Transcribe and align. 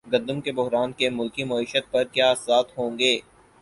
گندم 0.07 0.39
کے 0.41 0.51
بحران 0.51 0.91
کے 0.91 1.09
ملکی 1.09 1.43
معیشت 1.43 1.91
پر 1.91 2.03
کیا 2.13 2.29
اثرات 2.31 2.77
ہوں 2.77 2.97
گے 2.99 3.13